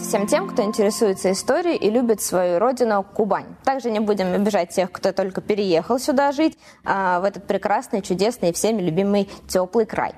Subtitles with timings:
[0.00, 3.56] привет всем тем, кто интересуется историей и любит свою родину Кубань.
[3.64, 8.50] Также не будем обижать тех, кто только переехал сюда жить, а, в этот прекрасный, чудесный
[8.50, 10.14] и всеми любимый теплый край.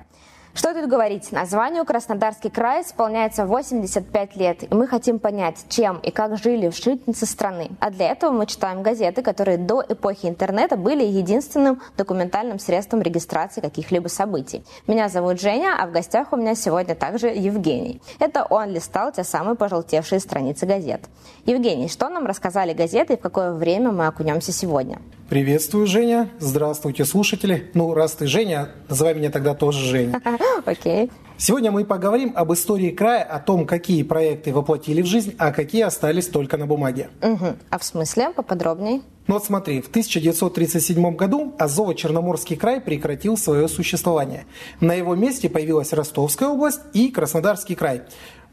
[0.55, 1.31] Что тут говорить?
[1.31, 7.25] Названию Краснодарский край исполняется 85 лет, и мы хотим понять, чем и как жили жительницы
[7.25, 7.71] страны.
[7.79, 13.61] А для этого мы читаем газеты, которые до эпохи интернета были единственным документальным средством регистрации
[13.61, 14.63] каких-либо событий.
[14.85, 17.99] Меня зовут Женя, а в гостях у меня сегодня также Евгений.
[18.19, 21.01] Это он листал те самые пожелтевшие страницы газет.
[21.47, 24.99] Евгений, что нам рассказали газеты и в какое время мы окунемся сегодня?
[25.33, 26.29] Приветствую, Женя.
[26.37, 27.71] Здравствуйте, слушатели.
[27.73, 30.21] Ну, раз ты Женя, называй меня тогда тоже Женя.
[30.67, 31.09] Окей.
[31.39, 35.81] Сегодня мы поговорим об истории края, о том, какие проекты воплотили в жизнь, а какие
[35.81, 37.09] остались только на бумаге.
[37.23, 37.55] Угу.
[37.67, 38.29] А в смысле?
[38.29, 39.01] Поподробнее?
[39.25, 44.45] Ну вот смотри, в 1937 году Азово-Черноморский край прекратил свое существование.
[44.81, 48.03] На его месте появилась Ростовская область и Краснодарский край.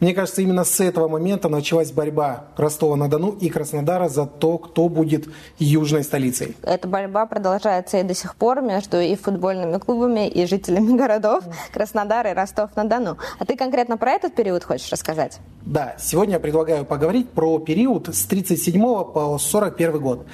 [0.01, 5.29] Мне кажется, именно с этого момента началась борьба Ростова-на-Дону и Краснодара за то, кто будет
[5.59, 6.57] южной столицей.
[6.63, 12.27] Эта борьба продолжается и до сих пор между и футбольными клубами, и жителями городов Краснодар
[12.29, 13.19] и Ростов-на-Дону.
[13.39, 15.39] А ты конкретно про этот период хочешь рассказать?
[15.67, 20.27] Да, сегодня я предлагаю поговорить про период с 1937 по 1941 год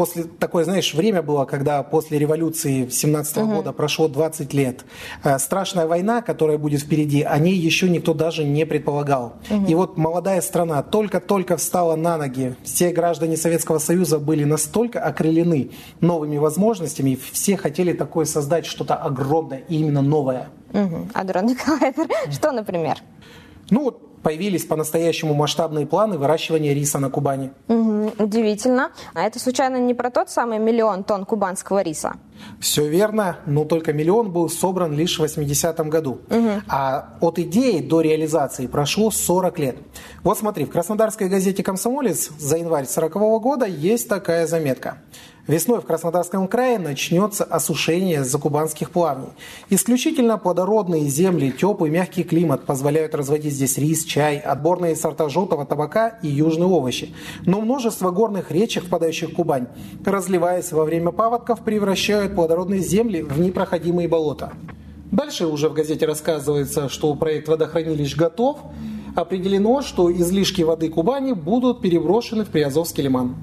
[0.00, 3.54] после такое, знаешь, время было, когда после революции 17 -го угу.
[3.56, 4.86] года прошло 20 лет.
[5.22, 9.34] Э, страшная война, которая будет впереди, о ней еще никто даже не предполагал.
[9.50, 9.66] Угу.
[9.66, 12.54] И вот молодая страна только-только встала на ноги.
[12.62, 15.70] Все граждане Советского Союза были настолько окрылены
[16.00, 20.48] новыми возможностями, все хотели такое создать что-то огромное и именно новое.
[20.72, 21.08] Угу.
[21.12, 22.96] А коллайдер, что, например?
[23.68, 23.92] Ну,
[24.22, 27.52] появились по-настоящему масштабные планы выращивания риса на Кубани.
[27.68, 28.90] Угу, удивительно.
[29.14, 32.14] А это случайно не про тот самый миллион тонн кубанского риса?
[32.58, 36.20] Все верно, но только миллион был собран лишь в 80-м году.
[36.30, 36.50] Угу.
[36.68, 39.76] А от идеи до реализации прошло 40 лет.
[40.22, 44.98] Вот смотри, в Краснодарской газете «Комсомолец» за январь 40 -го года есть такая заметка.
[45.50, 49.30] Весной в Краснодарском крае начнется осушение закубанских плавней.
[49.68, 56.20] Исключительно плодородные земли, теплый мягкий климат позволяют разводить здесь рис, чай, отборные сорта желтого табака
[56.22, 57.12] и южные овощи.
[57.46, 59.66] Но множество горных речек, впадающих в Кубань,
[60.04, 64.52] разливаясь во время паводков, превращают плодородные земли в непроходимые болота.
[65.10, 68.60] Дальше уже в газете рассказывается, что проект водохранилищ готов.
[69.16, 73.34] Определено, что излишки воды Кубани будут переброшены в Приазовский лиман.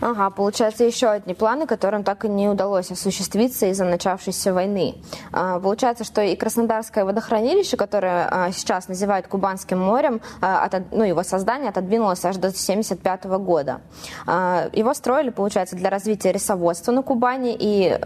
[0.00, 4.94] Ага, получается, еще одни планы, которым так и не удалось осуществиться из-за начавшейся войны.
[5.32, 11.24] А, получается, что и Краснодарское водохранилище, которое а, сейчас называют Кубанским морем, а, ну, его
[11.24, 13.80] создание отодвинулось аж до 1975 года.
[14.26, 17.98] Его строили, получается, для развития рисоводства на Кубани, и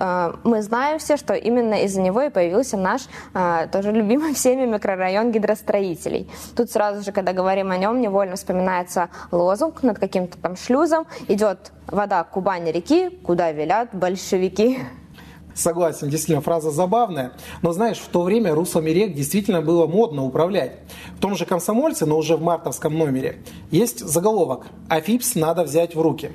[0.45, 3.03] мы знаем все, что именно из-за него и появился наш
[3.71, 6.31] тоже любимый всеми микрорайон гидростроителей.
[6.57, 11.73] Тут сразу же, когда говорим о нем, невольно вспоминается лозунг над каким-то там шлюзом, идет
[11.93, 14.79] вода Кубани-реки, куда велят большевики.
[15.55, 17.33] Согласен, действительно, фраза забавная.
[17.61, 20.79] Но знаешь, в то время руслами рек действительно было модно управлять.
[21.17, 26.01] В том же «Комсомольце», но уже в мартовском номере, есть заголовок «Афипс надо взять в
[26.01, 26.33] руки».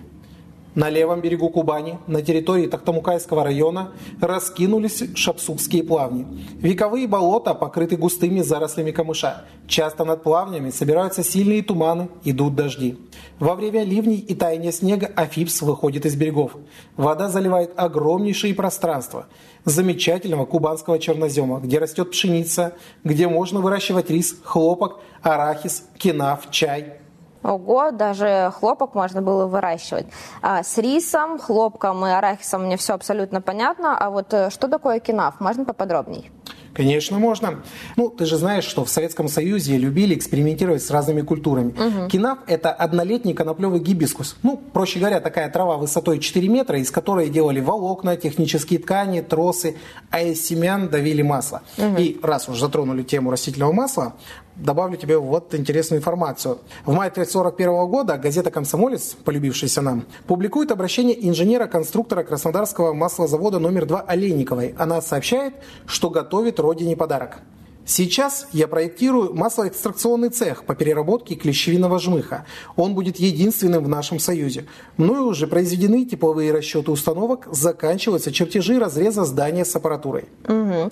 [0.78, 6.28] На левом берегу Кубани, на территории Тахтамукайского района, раскинулись шапсугские плавни.
[6.60, 9.46] Вековые болота покрыты густыми зарослями камыша.
[9.68, 12.96] Часто над плавнями собираются сильные туманы, идут дожди.
[13.40, 16.52] Во время ливней и таяния снега Афипс выходит из берегов.
[16.96, 19.26] Вода заливает огромнейшие пространства
[19.66, 27.00] замечательного кубанского чернозема, где растет пшеница, где можно выращивать рис, хлопок, арахис, кинаф, чай–
[27.44, 30.08] Ого, даже хлопок можно было выращивать.
[30.42, 33.98] А с рисом, хлопком и арахисом мне все абсолютно понятно.
[33.98, 35.40] А вот э, что такое кинаф?
[35.40, 36.32] Можно поподробнее?
[36.78, 37.64] Конечно, можно.
[37.96, 41.72] Ну, ты же знаешь, что в Советском Союзе любили экспериментировать с разными культурами.
[41.72, 42.10] Угу.
[42.10, 44.36] Кинаф– это однолетний коноплевый гибискус.
[44.44, 49.76] Ну, проще говоря, такая трава высотой 4 метра, из которой делали волокна, технические ткани, тросы,
[50.12, 51.64] а из семян давили масло.
[51.80, 51.98] Угу.
[51.98, 54.14] И раз уж затронули тему растительного масла,
[54.58, 56.60] добавлю тебе вот интересную информацию.
[56.86, 64.02] В мае 1941 года газета «Комсомолец», полюбившаяся нам, публикует обращение инженера-конструктора Краснодарского маслозавода номер 2
[64.02, 64.76] Олейниковой.
[64.78, 65.54] Она сообщает,
[65.86, 67.40] что готовит родине подарок.
[67.88, 72.46] Сейчас я проектирую маслоэкстракционный цех по переработке клещевиного жмыха.
[72.76, 74.66] Он будет единственным в нашем Союзе.
[74.98, 80.26] Мною уже произведены тепловые расчеты установок, заканчиваются чертежи разреза здания с аппаратурой.
[80.50, 80.92] Угу.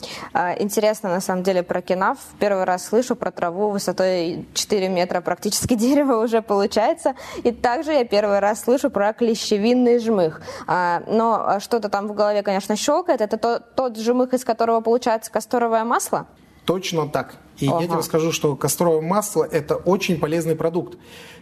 [0.60, 2.18] Интересно, на самом деле, про кинаф.
[2.40, 7.16] Первый раз слышу про траву высотой 4 метра, практически дерево уже получается.
[7.44, 10.42] И также я первый раз слышу про клещевинный жмых.
[10.66, 13.20] А, но что-то там в голове, конечно, щелкает.
[13.20, 16.26] Это тот жмых, из которого получается касторовое масло?
[16.66, 17.36] Точно так.
[17.60, 17.82] И Ага.
[17.82, 20.98] я тебе скажу, что касторовое масло– это очень полезный продукт.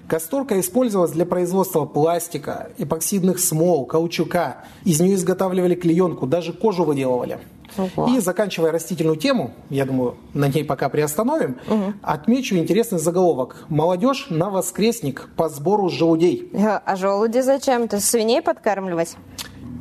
[0.08, 4.58] Касторка использовалась для производства пластика, эпоксидных смол, каучука.
[4.84, 7.40] Из нее изготавливали клеенку, даже кожу выделывали.
[7.78, 8.08] Ого.
[8.10, 11.58] И заканчивая растительную тему, я думаю, на ней пока приостановим,
[12.04, 13.66] отмечу интересный заголовок.
[13.70, 16.52] «Молодежь на воскресник по сбору желудей».
[16.54, 17.88] А желуди зачем?
[17.88, 19.16] Ты свиней подкармливать?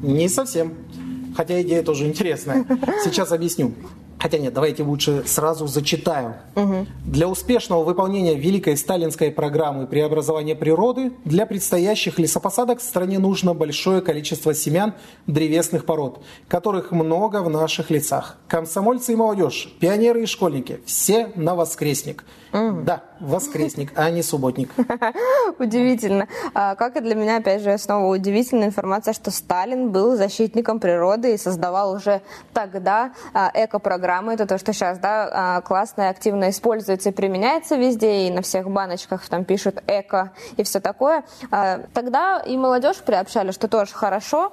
[0.02, 0.72] Не совсем.
[1.36, 2.64] Хотя идея тоже интересная.
[3.04, 3.72] Сейчас объясню.
[4.22, 6.36] Хотя нет, давайте лучше сразу зачитаю.
[7.04, 14.00] Для успешного выполнения великой сталинской программы преобразования природы для предстоящих лесопосадок в стране нужно большое
[14.00, 14.94] количество семян
[15.26, 18.36] древесных пород, которых много в наших лицах.
[18.46, 22.24] Комсомольцы и молодежь, пионеры и школьники, все на воскресник.
[22.52, 24.70] Да, воскресник, а не субботник.
[25.58, 26.28] Удивительно.
[26.52, 31.32] А, Как и для меня, опять же, снова удивительная информация, что Сталин был защитником природы
[31.34, 32.20] и создавал уже
[32.52, 33.50] тогда а,
[34.12, 34.34] эко-программы.
[34.34, 38.42] Это то, что сейчас да, а, классно и активно используется и применяется везде, и на
[38.42, 41.24] всех баночках там пишут эко и все такое.
[41.50, 44.52] А, Тогда и молодежь приобщали, что тоже хорошо.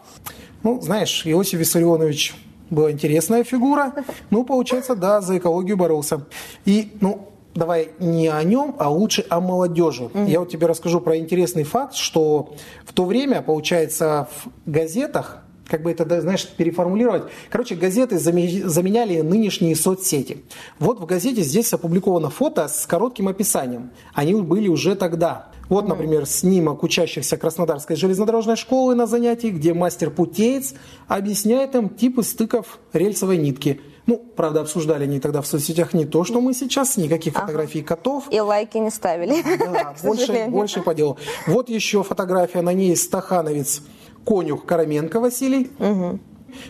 [0.63, 2.35] Ну, знаешь, Иосиф Виссарионович
[2.69, 3.94] была интересная фигура.
[4.29, 6.21] Ну, получается, да, за экологию боролся.
[6.65, 10.09] И, ну, давай не о нем, а лучше о молодежи.
[10.13, 12.53] Я вот тебе расскажу про интересный факт, что
[12.85, 14.27] в то время, получается,
[14.65, 17.24] в газетах как бы это, знаешь, переформулировать.
[17.50, 20.44] Короче, газеты заме- заменяли нынешние соцсети.
[20.80, 23.92] Вот в газете здесь опубликовано фото с коротким описанием.
[24.13, 25.51] Они были уже тогда.
[25.69, 30.74] Вот, например, снимок учащихся Краснодарской железнодорожной школы на занятии, где мастер-путеец
[31.07, 33.80] объясняет им типы стыков рельсовой нитки.
[34.07, 38.24] Ну, правда, обсуждали они тогда в соцсетях не то, что мы сейчас, никаких фотографий котов.
[38.31, 39.44] И лайки не ставили.
[39.60, 41.19] Да, больше, больше по делу.
[41.45, 43.83] Вот еще фотография, на ней стахановец
[44.29, 45.71] конюх Караменко Василий.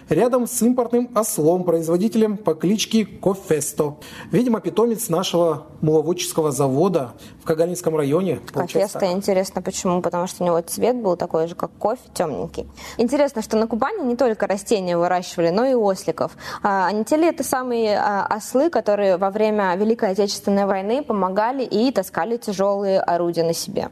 [0.10, 3.96] Рядом с импортным ослом, производителем по кличке Кофесто.
[4.32, 8.40] Видимо, питомец нашего муловодческого завода в Каганинском районе.
[8.54, 12.68] Кофеста интересно почему, потому что у него цвет был такой же, как кофе, темненький.
[12.98, 16.34] Интересно, что на Кубани не только растения выращивали, но и осликов.
[16.62, 21.04] А а не те ли это самые а, ослы, которые во время Великой Отечественной войны
[21.04, 23.90] помогали и таскали тяжелые орудия на себе?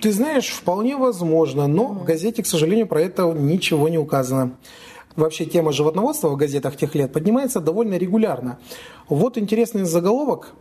[0.00, 4.56] Ты знаешь, вполне возможно, но в газете, к сожалению, про это ничего не указано.
[5.16, 8.58] Вообще тема животноводства в газетах тех лет поднимается довольно регулярно.
[9.08, 10.54] Вот интересный заголовок,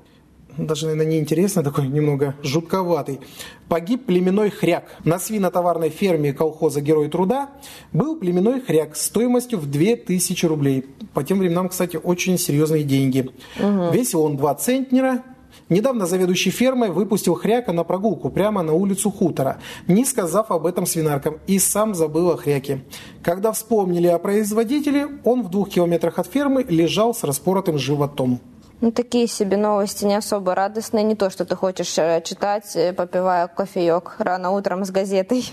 [0.57, 3.19] даже, наверное, не интересный, такой немного жутковатый.
[3.69, 4.85] Погиб племенной хряк.
[5.03, 7.51] На свинотоварной ферме колхоза «Герой труда»
[7.93, 10.85] был племенной хряк стоимостью в 2000 рублей.
[11.13, 13.29] По тем временам, кстати, очень серьезные деньги.
[13.59, 15.23] Весил он 2 центнера,
[15.69, 20.85] Недавно заведующий фермой выпустил хряка на прогулку прямо на улицу хутора, не сказав об этом
[20.85, 22.83] свинаркам, и сам забыл о хряке.
[23.23, 28.39] Когда вспомнили о производителе, он в двух километрах от фермы лежал с распоротым животом.
[28.79, 31.03] Ну, такие себе новости не особо радостные.
[31.03, 35.51] Не то, что ты хочешь э, читать, э, попивая кофеек рано утром с газетой.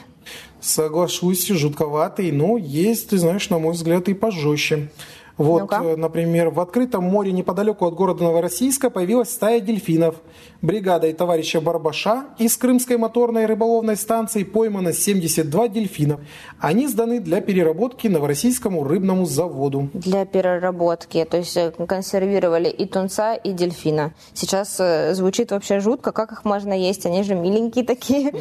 [0.61, 4.91] Соглашусь, жутковатый, но есть, ты знаешь, на мой взгляд, и пожестче.
[5.37, 10.17] Вот, э, например, в открытом море неподалеку от города Новороссийска появилась стая дельфинов.
[10.63, 16.21] Бригадой товарища Барбаша из Крымской моторной рыболовной станции поймано 72 дельфинов.
[16.61, 19.91] Они сданы для переработки Новороссийскому рыбному заводу.
[19.93, 21.25] Для переработки.
[21.25, 24.13] То есть э, консервировали и тунца, и дельфина.
[24.35, 27.07] Сейчас э, звучит вообще жутко, как их можно есть.
[27.07, 28.33] Они же миленькие такие.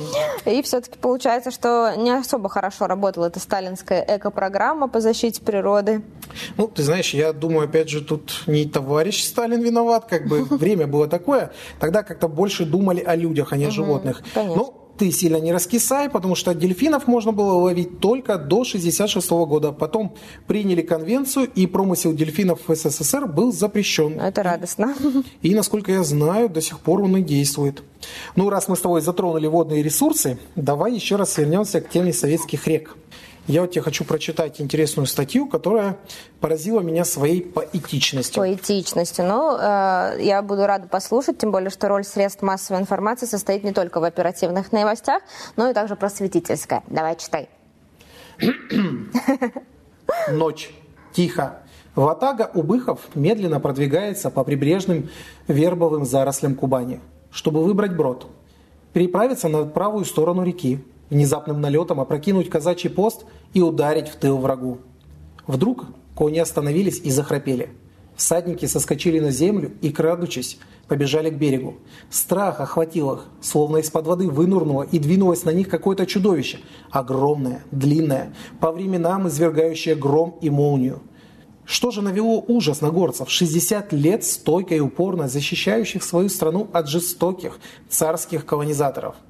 [0.46, 6.04] И все-таки получается, что не особо хорошо работала эта сталинская эко-программа по защите природы.
[6.58, 10.88] Ну, ты знаешь, я думаю, опять же, тут не товарищ Сталин виноват, как бы время
[10.88, 11.52] было такое.
[11.80, 14.22] Тогда как-то больше думали о людях, а не о животных.
[14.36, 19.72] Ну, ты сильно не раскисай, потому что дельфинов можно было ловить только до 66 года.
[19.72, 20.16] Потом
[20.48, 24.20] приняли конвенцию, и промысел дельфинов в СССР был запрещен.
[24.20, 24.94] Это радостно.
[25.42, 27.84] И, насколько я знаю, до сих пор он и действует.
[28.36, 32.68] Ну, раз мы с тобой затронули водные ресурсы, давай еще раз вернемся к теме советских
[32.68, 32.96] рек.
[33.46, 35.98] Я вот тебе хочу прочитать интересную статью, которая
[36.40, 38.42] поразила меня своей поэтичностью.
[38.42, 39.26] Поэтичностью.
[39.26, 43.74] Ну, э, я буду рада послушать, тем более, что роль средств массовой информации состоит не
[43.74, 45.24] только в оперативных новостях,
[45.58, 46.84] но и также просветительская.
[46.88, 47.50] Давай, читай.
[50.32, 50.70] Ночь.
[51.12, 51.60] Тихо.
[51.96, 55.10] Ватага Убыхов медленно продвигается по прибрежным
[55.48, 58.26] вербовым зарослям Кубани, чтобы выбрать брод,
[58.94, 64.80] переправиться на правую сторону реки, внезапным налетом опрокинуть казачий пост и ударить в тыл врагу.
[65.48, 67.70] Вдруг кони остановились и захрапели.
[68.16, 71.76] Всадники соскочили на землю и, крадучись, побежали к берегу.
[72.10, 76.60] Страх охватил их, словно из-под воды вынурнуло и двинулось на них какое-то чудовище.
[76.92, 81.02] Огромное, длинное, по временам извергающее гром и молнию.
[81.66, 83.30] Что же навело ужас на горцев?
[83.30, 89.16] 60 лет стойко и упорно защищающих свою страну от жестоких царских колонизаторов–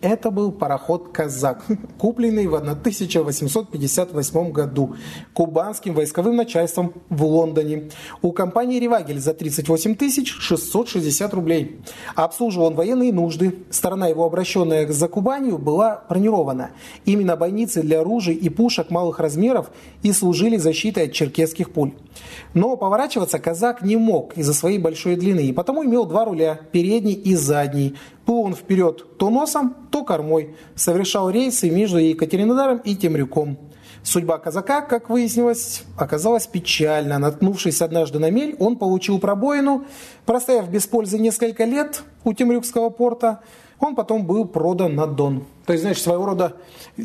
[0.00, 1.64] это был пароход «Казак»,
[1.98, 4.96] купленный в 1858 году
[5.32, 7.90] кубанским войсковым начальством в Лондоне
[8.22, 11.80] у компании «Ревагель» за 38 660 рублей.
[12.14, 13.58] Обслуживал он военные нужды.
[13.70, 16.70] Сторона его, обращенная за Кубанью, была бронирована.
[17.04, 19.70] Именно бойницы для оружия и пушек малых размеров
[20.02, 21.92] и служили защитой от черкесских пуль.
[22.54, 27.14] Но поворачиваться казак не мог из-за своей большой длины, и потому имел два руля– передний
[27.14, 33.56] и задний, Плыл он вперед то носом, то кормой, совершал рейсы между Екатеринодаром и Темрюком.
[34.02, 37.18] Судьба казака, как выяснилось, оказалась печальна.
[37.18, 39.84] Наткнувшись однажды на мель, он получил пробоину.
[40.24, 43.40] Простояв без пользы несколько лет у Темрюкского порта,
[43.80, 45.44] он потом был продан на Дон.
[45.66, 46.56] То есть, знаешь, своего рода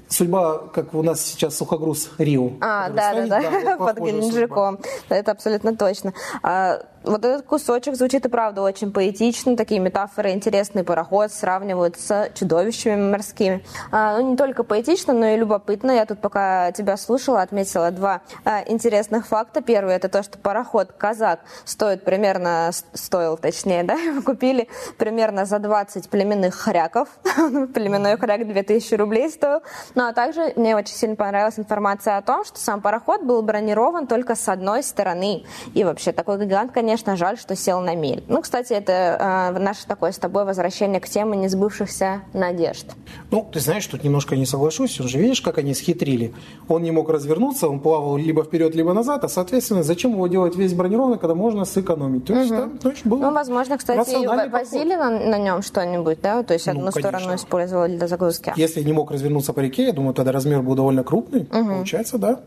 [0.08, 2.52] судьба, как у нас сейчас сухогруз Рио.
[2.62, 4.80] А, да, да, да, да, под Геленджиком.
[5.10, 6.14] Это абсолютно точно.
[6.44, 12.30] А, вот этот кусочек звучит и правда очень поэтично, такие метафоры интересный пароход сравнивают с
[12.36, 13.64] чудовищами морскими.
[13.92, 15.92] А, ну, не только поэтично, но и любопытно.
[15.92, 19.62] Я тут пока тебя слушала, отметила два а, интересных факта.
[19.62, 26.10] Первый это то, что пароход «Казак» стоит примерно, стоил точнее, да, купили примерно за 20
[26.10, 27.10] племенных хряков.
[27.74, 29.62] Племенной хряк 2000 рублей стоил.
[29.96, 34.08] Ну а также мне очень сильно понравилась информация о том, что сам пароход был бронирован
[34.08, 35.46] только с одной стороны.
[35.74, 38.24] И вообще такой гигант, конечно, жаль, что сел на мель.
[38.28, 42.86] Ну, кстати, это э, наше такое с тобой возвращение к теме несбывшихся надежд.
[43.30, 45.00] Ну, ты знаешь, тут немножко не соглашусь.
[45.00, 46.34] Он же видишь, как они схитрили.
[46.68, 50.56] Он не мог развернуться, он плавал либо вперед, либо назад, а, соответственно, зачем его делать
[50.56, 52.26] весь бронированный, когда можно сэкономить?
[52.26, 52.60] То есть, угу.
[52.60, 56.44] да, значит, было ну, возможно, кстати, возили на, на нем что-нибудь, да?
[56.44, 58.54] То есть ну, одну ну, сторону использовали для загрузки.
[58.56, 61.42] Если не мог развернуться по реке, я думаю, тогда размер был довольно крупный.
[61.42, 61.66] Угу.
[61.66, 62.40] Получается, да.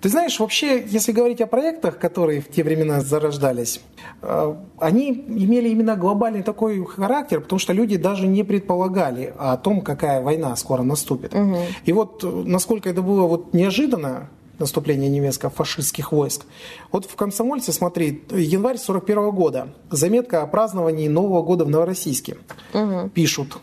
[0.00, 3.80] Ты знаешь, вообще, если говорить о проектах, которые в те времена зарождались,
[4.22, 9.80] э, они имели именно глобальный такой характер, потому что люди даже не предполагали о том,
[9.80, 11.34] какая война скоро наступит.
[11.34, 11.56] Угу.
[11.84, 16.44] И вот э, насколько это было вот неожиданно, наступление немецко-фашистских войск.
[16.90, 22.36] Вот в «Комсомольце», смотри, январь 41 года, заметка о праздновании Нового года в Новороссийске.
[22.74, 23.10] Угу.
[23.10, 23.58] Пишут,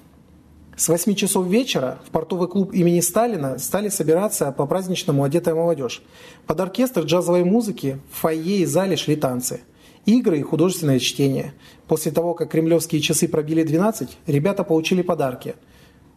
[0.78, 6.02] с 8 часов вечера в портовый клуб имени Сталина стали собираться по праздничному одетая молодежь.
[6.48, 9.62] Под оркестр джазовой музыки в фойе и зале шли танцы.
[10.06, 11.54] Игры и художественное чтение.
[11.88, 15.56] После того, как кремлевские часы пробили 12, ребята получили подарки.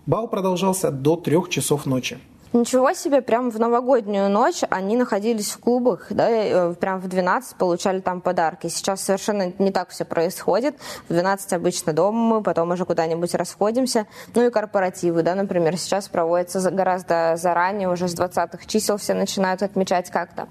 [0.06, 2.18] Бал продолжался до трех часов ночи.
[2.52, 7.56] Ничего себе, прям в новогоднюю ночь они находились в клубах, да, э, прям в 12
[7.56, 8.68] получали там подарки.
[8.68, 10.76] Сейчас совершенно не так все происходит.
[11.08, 14.06] В 12 обычно дома мы, потом уже куда-нибудь расходимся.
[14.34, 19.62] Ну и корпоративы, да, например, сейчас проводятся гораздо заранее, уже с 20-х чисел все начинают
[19.62, 20.48] отмечать как-то.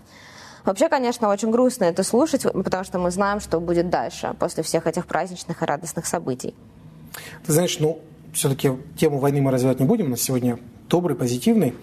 [0.65, 4.85] Вообще, конечно, очень грустно это слушать, потому что мы знаем, что будет дальше, после всех
[4.85, 6.53] этих праздничных и радостных событий.
[7.45, 7.99] Ты знаешь, ну,
[8.33, 10.11] все-таки тему войны мы развивать не будем.
[10.11, 11.73] На сегодня добрый, позитивный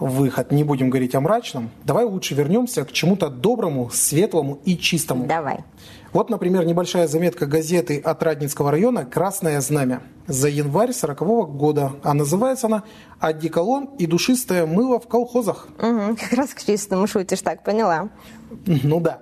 [0.00, 0.50] выход.
[0.50, 1.70] Не будем говорить о мрачном.
[1.84, 5.26] Давай лучше вернемся к чему-то доброму, светлому и чистому.
[5.26, 5.60] Давай.
[6.12, 11.92] Вот, например, небольшая заметка газеты от Радницкого района «Красное знамя» за январь 40 -го года.
[12.02, 12.84] А называется она
[13.18, 15.68] «Одеколон и душистое мыло в колхозах».
[15.78, 18.10] Угу, как раз к чистому шутишь, так поняла.
[18.66, 19.20] Ну да.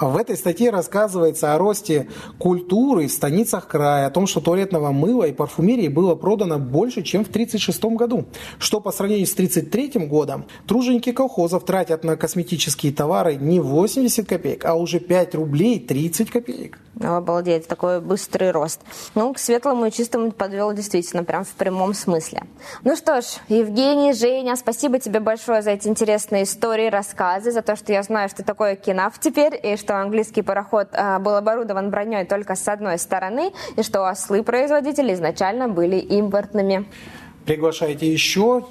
[0.00, 2.08] В этой статье рассказывается о росте
[2.38, 7.24] культуры в станицах края, о том, что туалетного мыла и парфюмерии было продано больше, чем
[7.24, 8.24] в 1936 году.
[8.58, 14.64] Что по сравнению с 1933 годом труженики колхозов тратят на косметические товары не 80 копеек,
[14.64, 16.78] а уже 5 рублей 30 копеек.
[17.00, 18.80] Обалдеть, такой быстрый рост.
[19.14, 22.42] Ну, к светлому и чистому подвел действительно, прям в прямом смысле.
[22.84, 27.76] Ну что ж, Евгений, Женя, спасибо тебе большое за эти интересные истории, рассказы, за то,
[27.76, 32.24] что я знаю, что такое кинаф теперь, и что английский пароход а, был оборудован броней
[32.24, 36.86] только с одной стороны, и что ослы производители изначально были импортными.
[37.46, 38.64] Приглашайте еще.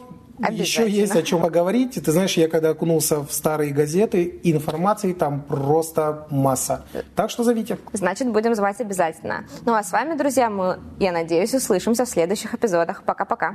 [0.50, 2.02] Еще есть о чем поговорить.
[2.02, 6.86] Ты знаешь, я когда окунулся в старые газеты, информации там просто масса.
[7.14, 7.78] Так что зовите.
[7.92, 9.44] Значит, будем звать обязательно.
[9.66, 13.04] Ну а с вами, друзья, мы, я надеюсь, услышимся в следующих эпизодах.
[13.04, 13.54] Пока-пока.